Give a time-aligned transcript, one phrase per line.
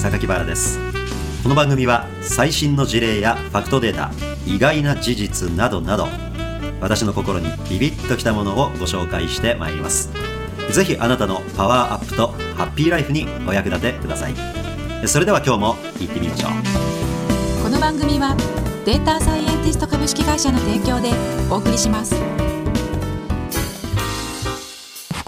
[0.00, 0.78] 榊原です。
[1.42, 4.10] この番組は最新の事例やファクトデータ
[4.46, 6.08] 意外な事実などなど
[6.80, 10.10] 私の心にビビッときたものをご紹介してまいります。
[10.70, 14.34] ぜひあなたのパワーアップとハッピーライフにお役立てください。
[15.06, 17.62] それでは今日も行ってみましょう。
[17.62, 18.34] この番組は
[18.86, 21.10] データサイエンティスト株式会社の提供で
[21.50, 22.29] お送りします。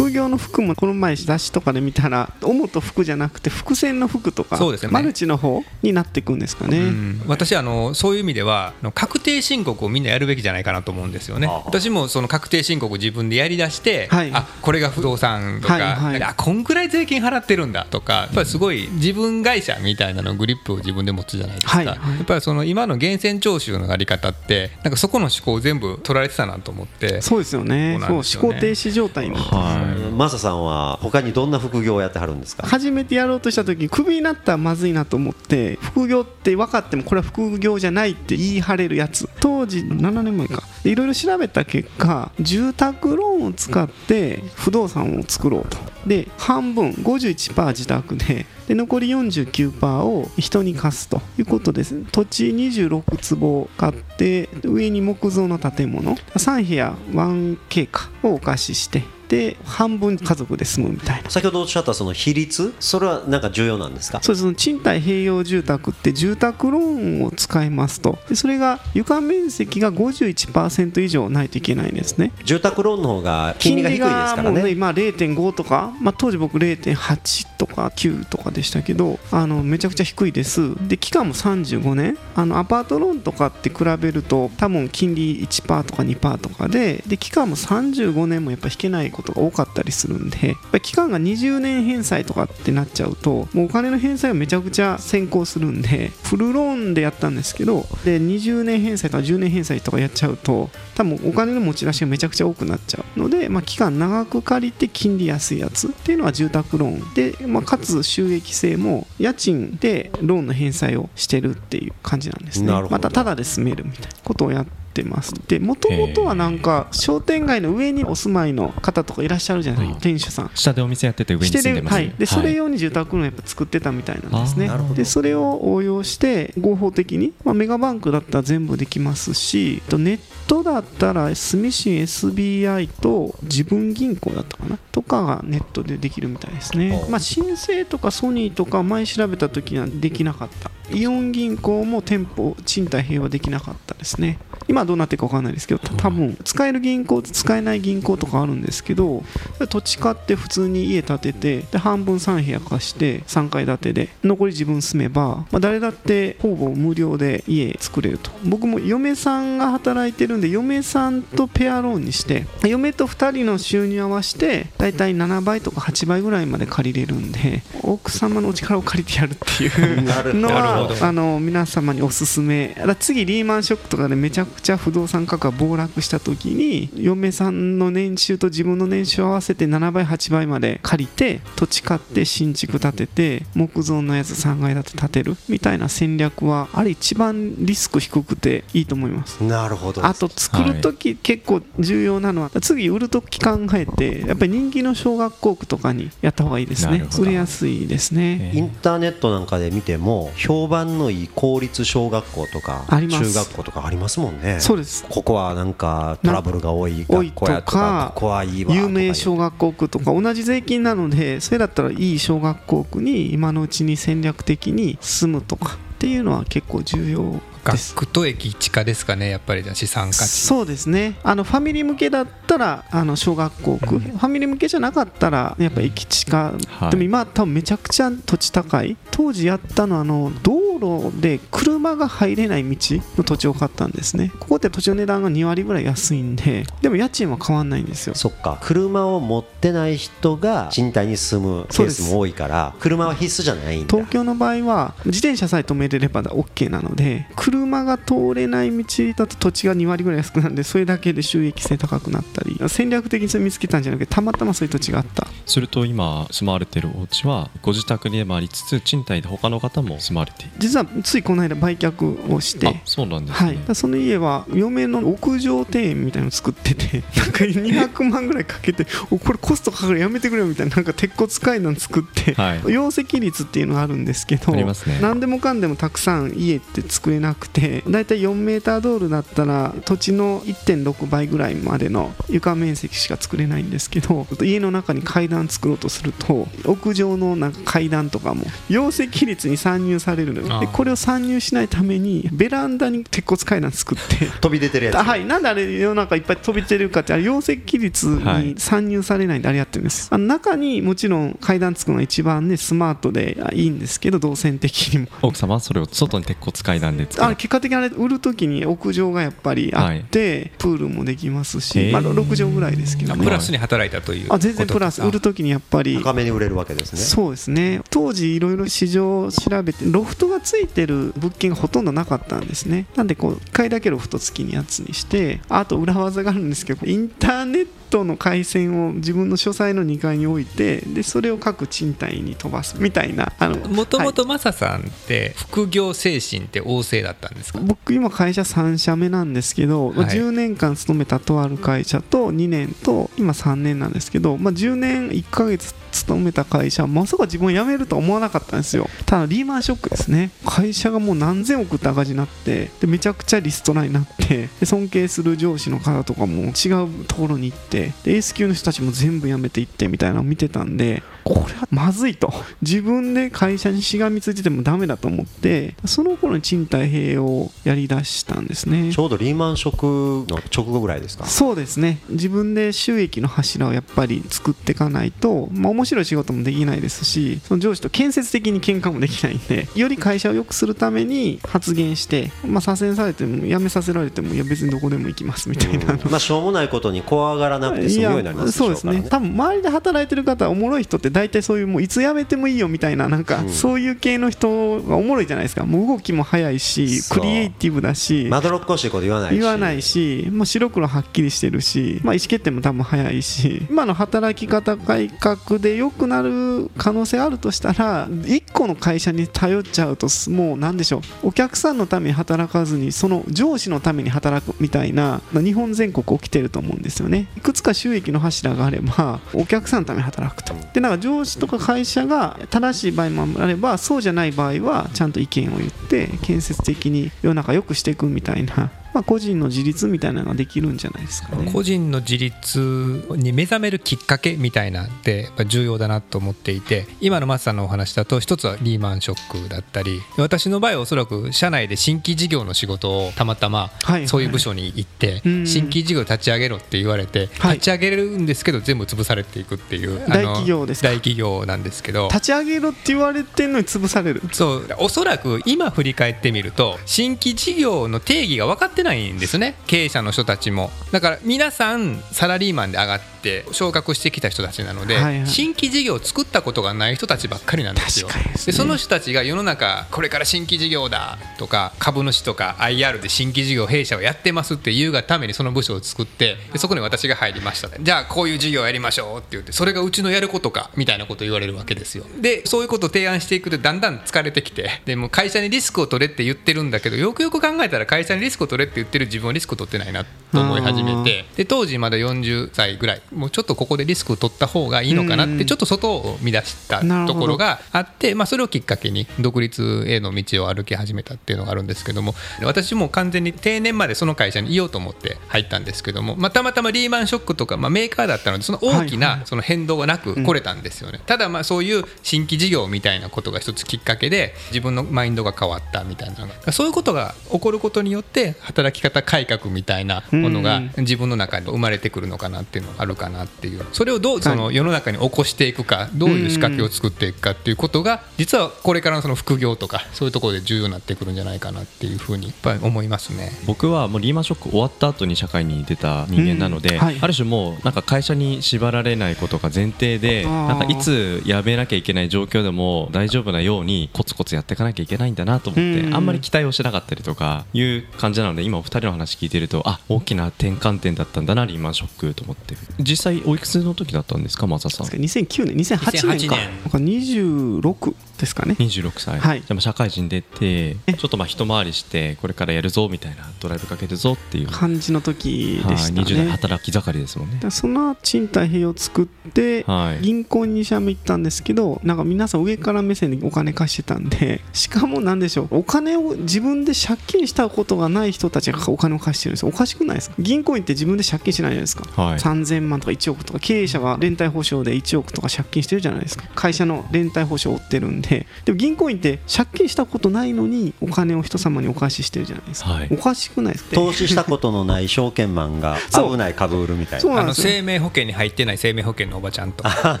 [0.00, 4.94] 副業の服もこの前雑誌とかで見たら主と服じゃなくて伏線の服とかそうですよね。
[4.94, 7.22] マルチの方になっていくんですかね、うん。
[7.26, 11.46] 私あのそういう意味ではあの確定申告をみんなやるべきじゃないかなと思うんですよね。
[11.46, 14.30] ああ私もその確定申告を自分でやりだして、はい。
[14.32, 16.22] あこれが不動産とか、はいはい。
[16.22, 21.96] あこんくらい税金払ってるんだとかやっぱりすごい自分会社みたいなのグリップを自分で持つじゃないですか、はいはい。
[21.96, 27.98] やっぱりその今の源泉徴収のやり方ってなんかそこの思考を全部取られてたなと思ってそうですよね。
[27.98, 28.48] そうなそうんですよね。
[28.48, 29.34] 思考停止状態に。
[29.34, 32.66] なってますマサさんは他にどんな副業をやってはるんですか？
[32.66, 39.28] 初めてやろうとした時クビになったらまずいなと思って副業って分かってもこれは副業じゃないって言い張れるやつ。
[39.40, 40.62] 当時7年前か。
[40.84, 45.78] でいろいろ調べた結果住宅ローンを使って不動産を作ろうと。
[46.06, 48.46] で半分51%自宅で。
[48.68, 51.20] で残り49%を人に貸すと。
[51.38, 52.04] いうことです。
[52.12, 56.14] 土地26坪買って上に木造の建物。
[56.34, 61.30] 3部屋 1K かをお貸ししてで半分家族で住むみたいな。
[61.30, 62.74] 先ほどおっしゃったその比率？
[62.80, 64.18] それはなんか重要なんですか？
[64.20, 64.54] そうです。
[64.54, 68.18] 賃貸併用住宅って住宅ローンを使いますと。
[68.28, 72.32] でそれが床面積が51%以上ないといけないんですね。
[72.44, 74.62] 住宅ローンの方が金利が低いですからね。
[74.64, 80.74] ね今0.5とか、まあ、当時僕0.8とか9とかでしたけどあのめちゃくちゃ低いです。
[80.88, 82.18] で期間も35年。
[82.34, 112.70] あのアパートローンとかって比べると多分金利1%とか2%とかでで期間も35年もやっぱ引けないことが多かったりするんでやっぱり期間が20年返済とかってなっちゃうともうお金の返済がめちゃくちゃ先行するんでフルローンでやったんですけどで20年返済とか10年返済とかやっちゃうと多分お金の持ち出しがめちゃくちゃ多くなっちゃうので、まあ、期間長く借りて金利安いやつっていうのは住宅ローンで、まあ、かつ収益性も家賃でローンの返済をしてるっていう感じなんですね。
[112.90, 115.32] またタダで住めるみたいなことをやってます。
[115.48, 120.00] でもともとはなんか商店街の上にお住まいの方とかいらっしゃるじゃないですか。
[120.00, 120.50] 店主さん。
[120.54, 124.70] 下でお店やってて上に住んでます、はい、でそれ用に住宅ローンやっぱ作ってたみたいなんですね。
[124.94, 137.02] でそれを応用して合法的に、まあ、メガバンクだったら全部できますしとネットだったら住信 SBI と自分銀行だったかなとかがネットでできるみたいですね。
[137.06, 140.70] お、まあ、申請とかソニーとか前調べた時にはできなかった。
[140.92, 144.38] イオン銀行も店舗賃貸併用はできなかったですね
[144.70, 149.24] 今はどうなってるか分かんないですけどた多分使える銀行と使えない銀行とかあるんですけど
[149.68, 158.30] 土地買って普通に家建ててで半分3部屋貸して3階建てで残り自分住めば、まあ、誰だってほぼ無料で家作れると。
[158.44, 170.02] 僕も嫁さんが働いてるんで嫁さんとペアローンにして嫁と2人の収入合わせて大体7倍とか8倍ぐらいまで借りれるんで奥様のお力を借りてやるっていう
[170.38, 172.76] のはあの皆様におすすめ。
[172.86, 189.42] だ次リーマンショックとかでめちゃくちゃ不動産価格が暴落した時に嫁さんの年収と自分の年収を合わせて7倍8倍まで借りて土地買って新築建てて木造のやつ3階建て建てるみたいな戦略はあれ一番リスク低くていいと思います。
[189.42, 197.06] なるほどあと作る時結構重要なのは次売る時考えてやっぱり人気の小学校区とかにやった方がいいですね。
[197.18, 205.04] 売れやすいですね、えインターネットなんかで見ても評判のいい公立小学校とか中学校とかありますもんねそうです。
[205.08, 217.94] ここはなんかトラブルが多い学校やとかここはいいわ有名小小学校区とか同じ税金なのでそれだったらいい小学校区に今のうちに戦略的に住むとかっていうのは結構重要です。
[217.94, 220.28] 学区と駅地下ですかねやっぱり資産価値。
[220.28, 221.18] そうですね。
[221.22, 226.90] あのファミリー向けだったらあの小学校区、ファミリー向けじゃなかったらやっぱ駅地下、はい。
[226.90, 228.96] でも今多分めちゃくちゃ土地高い。
[229.10, 232.76] 当時やったのはあの道路で車が入れない道
[233.16, 234.32] の土地を買ったんですね。
[234.40, 238.14] ここって土地の値段が2割ぐらい安いんででも家賃は変わんないんですよ。
[238.14, 238.58] そっか。
[238.62, 243.96] 車を持ってない人が賃貸に住むケースも多いから車は必須じゃないんだ。
[243.96, 248.84] 東京の場合は自転車さえ止めれれば OK なので車が通れない道
[249.16, 255.26] だと土地が2割ぐらい安くなるんでそれだけで収益性高くなったり戦略的にそれ見つけたんじゃなくてたまたまそういう土地があった。
[255.46, 272.72] すると今住まわれてるお家はご自宅でもありつつ賃貸で他の方も住まわれている実はついこの間売却をしてあそうなんですね、はい、その家は嫁の屋上庭園みたいなの作ってて なんか200万ぐらいかけておこれコストかかるやめてくれよみたいななんか鉄骨階段作って、はい。
[272.72, 274.98] 容積率っていうのがあるんですけどありますね。
[275.02, 294.26] 何でもかんでもたくさん家って作れなくてだいたい4メータードールだったら土地の1.6倍ぐらいまでの床面積しか作れないんですけど家の中に階段作ろうとすると屋上のなんか階段とかも容積率に参入されるのよでこれを参入しないためにベランダに鉄骨階段作って。
[294.40, 294.98] 飛び出てるやつ。
[294.98, 305.08] あはい、なんであれ世の中いっぱい飛び出てるかってあれ容積率に参入されないんであれやってるんです、あの中にもちろん階段作るのが一番ねスマートであいいんですけど動線的にも。
[305.22, 307.24] 奥様はそれを外に鉄骨階段で作る。
[307.24, 313.14] あ結果的にあれ売るときに屋上がやっぱりあって、プールもできますし、まあ、6畳ぐらいですけど。
[313.14, 315.02] ねあプラスに働いたというあ全然プラス。
[315.02, 315.98] 売るときにやっぱり。
[316.02, 316.98] 高めに売れるわけですね。
[316.98, 317.80] そうですね。
[317.90, 322.86] 当時いろいろ市場を調べてロフトがついてる物件がほとんどなかったんですね。
[322.96, 334.14] なんでこう1回だけロフト付きのやつにしてあと裏技があるんですけどインターネットの回線を自分の書斎の2階に置いてでそれを各賃貸に飛ばすみたいなあのもともはい。
[334.14, 337.60] とマサさんって副業精神って旺盛だったんですか？
[337.60, 340.16] 僕今会社3社目なんですけど、まあはい。
[340.16, 348.88] 10年間勤めたとある会社と2年と今3年なんですけど、まあ、10年1ヶ月勤めた会社まさか自分辞めるとは思わなかったんですよ。
[349.06, 361.02] ただリーマンショックですね会社がもう何千億って赤字になってでめちゃくちゃリストラになってで尊敬する上司の方とかも違うところに行ってでエース級の人たちも全部辞めていってみたいなのを見てたんで
[361.34, 362.32] これはまずいと。
[362.62, 368.92] 自分で会社にしがみついててもダメだと思ってその頃に賃貸併用をやりだしたんですね。
[368.92, 371.26] ちょうどリーマンショックの直後ぐらいですか？
[371.26, 372.00] そうですね。
[372.08, 386.00] 自分で収益の柱をやっぱり作っていかないと、まあ、面白い仕事もできないですしその上司と建設的に喧嘩もできないんでより会社を良くするために発言して、まあ、左遷されても辞めさせられてもいや別にどこでも行きますみたいな、うん。
[386.10, 389.02] まあしょうもないことに怖がらなくて済むようになりますでしそうですね。
[389.08, 393.50] 多分周りで働いてる方おもろい人って大体そういうもういつ辞めてもいいよみたいななんか、うん。
[393.50, 395.66] そういう系の人がおもろいじゃないですか。
[395.66, 398.26] もう動きも早いしクリエイティブだし。
[398.30, 399.38] まどろっこしいこと言わないし。
[399.38, 417.28] 言わないし、もう白黒はっきりしてるし、まあ、意思決定も多分早いし、今の働き方改革で良くなる可能性あるとしたら、1個の会社に頼っちゃうと、もうなんでしょう、お客さんのために働かずに、その上司のために働くみたいな、日本全国起きてると思うんですよね。
[417.36, 420.54] いくつか収益の柱があれば、お客さんのために働くと。
[420.72, 428.70] で、なんか上司とか会社が正しい場合もあれば、そうじゃない場合は、ちゃんと意見を言って、建設的に世の中良くしていくみたいな。
[428.92, 431.50] まあ、個人の自立みたいなのができるんじゃないですかね。
[431.52, 434.88] 個人の自立に目覚めるきっかけみたいなっ
[435.36, 445.46] ぱ重要だなと思っていて今の松さんのお話だと一つはリーマンショックだったり私の場合はおそらく社内で新規事業の仕事をたまたまはいそういう部署に行ってうん。
[445.46, 447.54] 新規事業立ち上げろって言われてはい。
[447.54, 450.88] 立ち上げるんですけど全部潰されていくっていう大企業ですか？
[450.88, 452.08] 大企業なんですけど。
[452.08, 454.22] 立ち上げろって言われてんのに潰される。
[454.32, 454.68] そう。
[454.78, 459.54] おそらく今振り返ってみると新規事業の定義が分かってないんですね。
[459.66, 460.70] 経営者の人たちも。
[460.92, 465.26] だから皆さんサラリーマンで上がって昇格してきた人たちなので、はいはい。
[465.26, 468.08] 新規事業を作ったことがない人たちばっかりなんですよ。
[468.08, 468.52] ですね。
[468.52, 482.04] その人たちが世の中これから新規事業だとか株主とか IR で新規事業弊社をやってますっていうがためにその部署を作ってでそこに私が入りましたじゃあこういう事業をやりましょうって言ってそれがうちのやることかみたいなことを言われるわけですよ。
[482.20, 493.02] でそういうことを提案していくとだんだん疲れてきてでもう会社にリスクを取れって言ってるんだけどよくよく考えたら会社にリスクを取れって言ってる自分はリスクを取ってないなと思い始めてで当時まだ40歳ぐらい。
[493.12, 495.38] もうちょっとここでリスクを取った方がいいのかなっうん。
[495.38, 523.64] てちょっと外を見出したところがあって、まあ、それをきっかけに独立への道を歩き始めたっていうのがあるんですけども私も完全に定年までその会社にいようと思って入ったんですけども、まあ、たまたまリーマンショックとか、まあ、メーカーだったのでその大きないその変動がなく来れたんですよね、ただまあそういう新規事業みたいなことが一つきっかけで自分のマインドが変わったみたいなそういうことが起こることによって働き方改革みたいなものがうん自分の中に生まれてくるのかなっていうのがあるかなっていう。
[523.72, 533.32] それをどうその世の中に起こしていくかどういう仕掛けを作っていくかっていうことが実はこれからのその副業とかそういうところで重要になってくるんじゃないかなっていうふうに思いますね。
[533.46, 545.94] 僕はもうリーマンショック終わった後に社会に出た人間なので、ある種もうなんか会社に縛られないことが前提でなんかいつやめなきゃいけない状況でも大丈夫なようにコツコツやっていかなきゃいけないんだなと思って、うん。
[545.94, 552.56] あんまり期待をしなかったりとかいう感じなので今お二人の話聞いてるとあ大きな転換点だったんだなリーマンショックと思って。
[552.80, 556.34] 実際おいくつの時だったんですかマサさん？2009年2008年か。
[556.34, 556.64] 2008年。
[556.64, 558.54] だから26ですかね。
[558.58, 559.40] 26歳、はい。
[559.40, 567.40] じゃあまあ社会人出てちょっとまあ一回りしてこれからやるぞみたいなドライブかけるぞっていう、感じの時はいでした20代ね働き盛りですもんね。
[567.50, 570.02] その賃貸平を作ってはい。
[570.02, 579.42] 銀行に2社目行ったんですけどなんか皆さん上から目線でお金貸してたんでしかもなんでしょうお金を自分で借金したことがない人たちがお金を貸してるんです。
[579.42, 580.16] よおかしくないですか？
[580.18, 582.02] 銀行員って自分で借金しないじゃないですか。
[582.02, 582.18] はい。
[582.18, 586.24] 3000万とか1億とか経営者が連帯保証で1億とか借金してるじゃないですか。
[586.34, 588.09] 会社の連帯保証を負ってるんで
[588.44, 592.88] でも銀行員って借金したことないのにお金を人様にお貸ししてるじゃないですか、はい。
[592.90, 593.74] おかしくないですか？
[593.76, 596.10] 投資したことのない証券マンが そう。
[596.12, 597.20] 危ない株売るみたいな。
[597.20, 599.64] あの生命保険に入ってない生命保険のおばちゃんと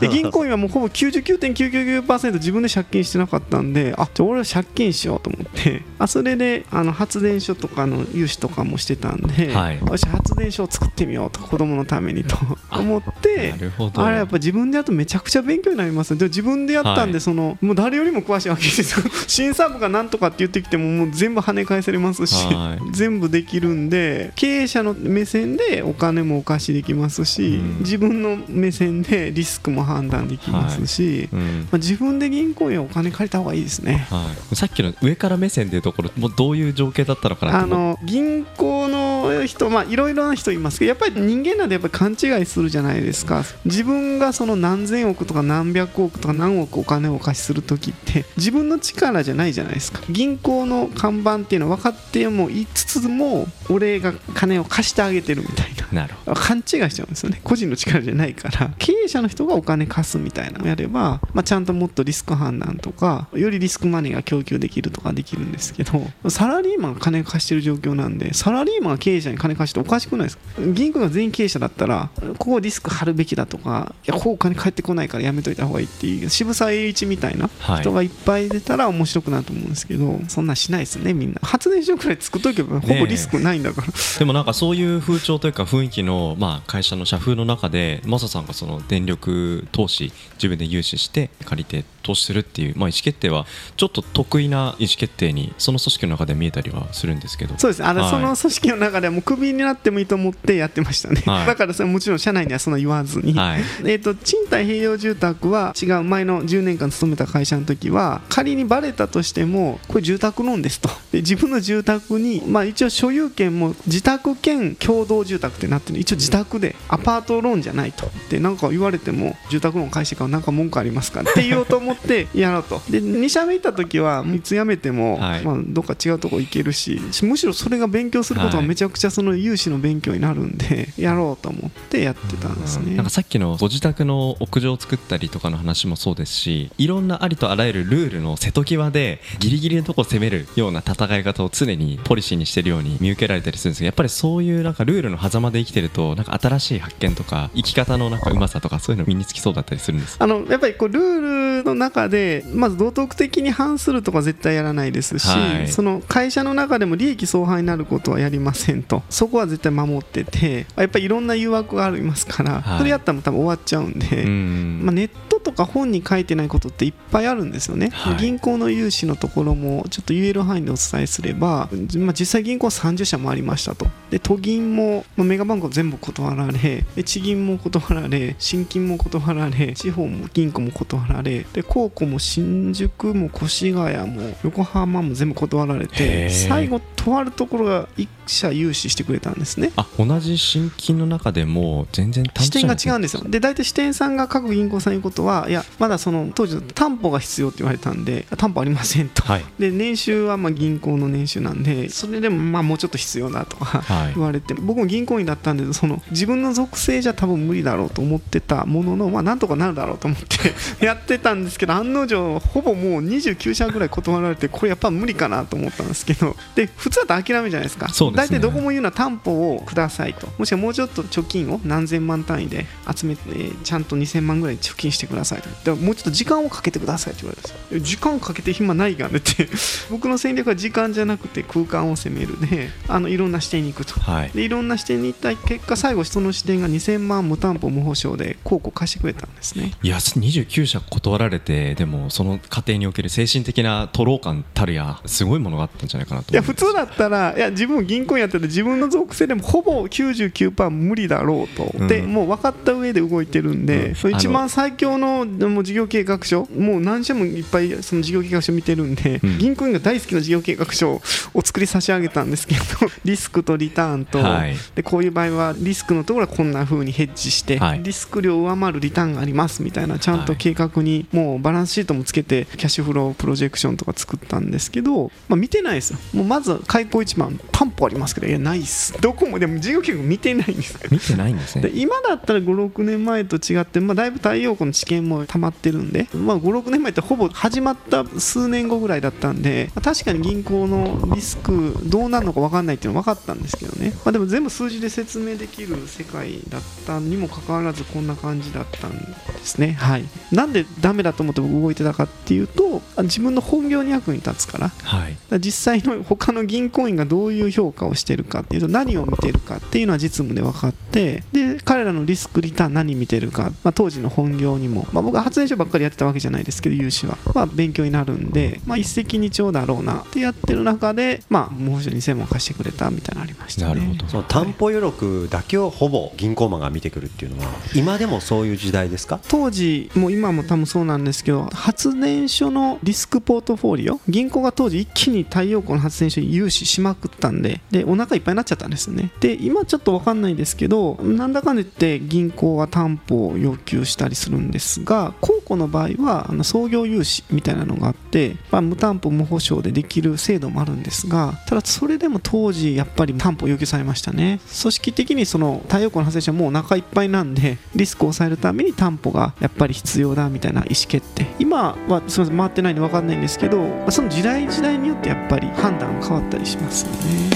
[0.00, 9.78] で銀行員はもうほぼ99.999%自分で借金してなかったんであじゃあ俺は借金しようと思ってあそれであの発電所とかの融資とかもしてたんで、はい。
[9.80, 12.36] よし発電所を作ってみようと子供のためにと
[12.72, 14.02] 思ってなるほど。
[14.02, 16.18] あれやっぱ自分でやるとめちゃくちゃ勉強になりますね。
[16.20, 17.20] で自分でやったんで、はい。
[17.20, 19.06] そのもう誰よりも詳しいわけですよ。
[19.26, 22.92] 審査部がなんとかって言ってきてももう全部跳ね返せれますし、はい。
[22.92, 27.78] 全部できるんで経営者の目線でお金もお貸しできますし、うん。
[27.80, 31.68] 自分の目線でリスクも判断できますし、うん。
[31.70, 34.06] まあ、自分で銀行員はお金借りた方がいいですね。
[34.10, 55.79] はい、さっきの上から目線でいうところもうどういう情景だったのかなあの銀行の人、まあいろいろな人いますけど、やっぱり人間なんでやっぱり勘違いするじゃないですか、自分がその何千億とか何百億とか何億お金をお貸しすると時って、自分の力じゃないじゃないですか、銀行の看板っていうのは分かっても言いつつも、俺が金を貸してあげてるみたいな。
[55.92, 57.40] なるほ勘違いしちゃうんですよね。
[57.42, 58.72] 個人の力じゃないから。
[58.78, 70.42] 経営者の人がお金貸すみたいなのをやれば、まあ、ちゃんともっとリスク判断とかよりリスクマネーが供給できるとかできるんですけどサラリーマンが金貸してる状況なんでサラリーマンが経営者に金貸しておかしくないですか？
[70.72, 77.80] 銀行が全員経営者だったらここリスク張るべきだとかいやここお金返ってこないからやめといた方がいいっていう渋沢栄一みたいなはい。
[77.80, 81.40] 人がいっぱい出たら面白くなると思うんですけどそんなんしないですねみんな。
[81.42, 97.54] 発電所くらい作っとけばほぼリスクないんだから、でもなんかそういう風潮というか雰囲気のまあ会社の社風の中でマサさんがその電力投資自分で融資して借りて投資するっていうまあ意思決定はちょっと得意な意思決定にその組織の中で見えたりはするんですけど。
[97.58, 98.10] そうですあの、はい。
[98.10, 101.46] その組織の中ではもうクビになってもいいと思ってやってましたね、はい。
[101.46, 103.60] だからそれもちろん社内にはそんな言わずに、はい。
[103.60, 110.88] えー、と賃貸併用住宅は違う前の10年間勤めた会社の時は仮にバレたとしてもこれ住宅ローンですと。
[111.12, 115.98] で自分の住宅に、まあ、一応所有権も自宅兼共同住宅ってなってる。
[115.98, 118.10] 一応自宅でアパートローンじゃないと。
[118.28, 121.20] でなんか言われても住宅ローン返してからなんか文句ありますか？
[121.20, 122.80] って言おうと思ってやろうと。
[122.90, 124.40] で2社目行った時はい。
[124.40, 125.44] つ辞めても、はい。
[125.44, 132.94] まあ、どっか違うとこ行けるしむしろそれが勉強することがめちゃくちゃその融資の勉強になるんでやろうと思ってやってたんですね。
[132.96, 155.68] なんかさっきのご自宅の屋上を作ったりとかの話もそうですしいろんなありとあらゆるルールの瀬戸際でギリギリのとこ攻めるような戦い方を常にポリシーにしてるように見受けられたりするんですけどやっぱりそういうなんかルールの狭間で生きてるとなんか新しい発見とか生き方のなんかうまさとかそういうの身につきそうだったりするんですあのやっぱりこうルールの中でまず道徳的に反するとか絶対やらないですし、はい。
[155.68, 159.02] その会社の中でも利益相反になることはやりませんと。
[159.10, 162.78] そこは絶対守っててやっぱりいろんな誘惑がありますから、はい。
[162.78, 164.22] それやったら多分終わっちゃうんで。
[164.22, 164.80] うん。
[164.84, 168.16] まあ、ネットとか本に書いてないことっていっぱいあるんですよね、はい。
[168.16, 173.86] 銀行の融資のところもちょっと言える範囲でお伝えすれば、まあ、実際銀行は30社回りましたと。
[174.10, 186.30] で都銀も、まあ、メガバンクは全部断られで地銀も断られ新金も断られ地方も銀行も断られで高校も新宿も越谷も横浜も全部断られへてー。
[186.30, 189.72] 最後とあるところが1社融資してくれたんですね。
[189.76, 193.22] あ同じ新金の中でも全然単視点が違うんでですよ。
[193.26, 199.44] で大体支店さんが各銀行さん言うことはいやまだその当時の担保が必要って言われたんで担保ありませんと、はい。
[199.58, 204.14] で年収はまあ銀行の年収なんでそれでもまあもうちょっと必要だとかはい。
[204.14, 216.36] 言われて僕も銀行員だったんでその自分の属性じゃ多分無理だろうと思ってたもののまあなんとかなるだろうと思って やってたんですけど案の定ほぼもう29社ぐらい断られてこれやっぱ無理かなと思ったんですけど。
[216.54, 217.86] で普通だと諦めじゃないですか。
[217.86, 220.28] ね大体どこも言うのは担保をくださいと。
[220.38, 225.48] もしくはもうちょっと貯金を何千万単位で集めてえーちゃんと2000万ぐらい貯金してくださいと。
[225.64, 229.48] でももうちょっと時間をかけてくださいって言われたんですよえ時間かけて暇ないがねって。
[229.90, 233.98] 僕の戦略は時間じゃなくて空間を攻めるであのいろんな視点に行くと。
[234.00, 234.30] はい。
[234.34, 238.36] でいろんな視点に行った結果最後その視点が2000万無担保無保証で
[238.74, 239.72] 貸してくれたんですね。
[239.82, 251.88] いや29社断られてでもその過程における精神的な徒労感たるやすごいものがあったんじゃないかなといや普通だったらいや自分も銀行員やってて自分の属性でもほぼ99%無理だろうと、うん。
[251.88, 253.94] でもう分かった上で動いてるんで、うん。
[253.94, 259.38] それ一番最強のもう事業計画書もう何社もいっぱいその事業計画書見てるんで、うん。
[259.38, 261.00] 銀行員が大好きな事業計画書を
[261.44, 262.60] 作り差し上げたんですけど
[263.04, 264.56] リスクとリターンと、はい。
[264.74, 267.82] でこういう場合はリスクのところはこんな風にヘッジして、はい。
[267.82, 275.98] リスク量を上回るリターンがありますみたいなちゃんと計画にもうバランスシートもつけてキャッシュフロープロジェクションとか作ったんですけど、まあ、見てないですよ。
[276.12, 279.00] もうまず開口一番担保ありますけどいやないっす。
[279.00, 281.62] どこもでも事業計画見てないんです見てないんですね。
[281.62, 299.04] で今だったら56年前と違って、まあ、だいぶ太陽光の知見も溜まってるんで、まあ、56年前ってほぼ始まった数年後ぐらいだったんで、まあ確かに銀行のリスクどうなるのか分かんないっていうのは分かったんですけどね、まあ、でも全部数字で説明できる世界だったにもかかわらずこんな感じだったんで
[299.44, 299.72] すね。
[299.72, 300.04] はい。
[300.32, 304.68] なんでダメだと思って僕動いてたかっていうとあ自分の本業に役に立つから。
[304.68, 305.12] はい。
[305.12, 323.74] だから実際の他の銀行員がどういう評価をしてるかっていうと何を見てるかっていうのは実務で分かってで彼らのリスクリターン何見てるか、まあ、当時の本業にも、まあ、僕は発電所ばっかりやってたわけじゃないですけど融資は、まあ、勉強になるんで、まあ、一石二鳥だろうなってやってる中で、まあ、もう一2000万貸してくれたみたいなのありましたね。
[323.74, 324.06] なるほど。
[324.08, 329.20] その担保余力だけをほぼ銀行マンが見てくるっていうのは今でもそういう時代ですか？
[329.28, 339.12] 当時もう今も多分そうなんですけど発電所のリスクポートフォリオ銀行が当時一気に太陽光の発電所に融資しまくったんででお腹いっぱいになっちゃったんですよね。
[339.20, 354.40] で今ちょっと分かんないですけどなんだかんだ言って銀行は担保を要求したりするんですが効庫の場合はあの創業融資みたいなのがあって、まあ、無担保無保証でできる制度もあるんですがただそれでも当時やっぱり担保要求されましたね。
[354.62, 361.26] 組織的にその太陽光の発電所はもうお腹いっぱいなんでリスクを抑えるために担保がやっぱり必要だみたいな意思決定。
[361.38, 367.30] 今はすみません回ってないんで分かんないんですけどまあその時代時代によってやっぱり判断が変わったりしますよね。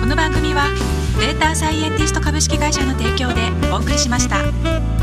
[0.00, 0.68] この番組は
[1.20, 4.97] データサイエンティスト株式会社の提供でお送りしました。